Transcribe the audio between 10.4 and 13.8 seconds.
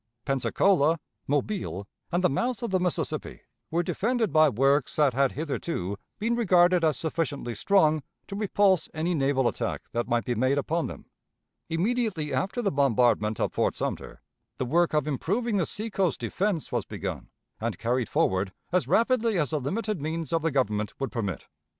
upon them. Immediately after the bombardment of Fort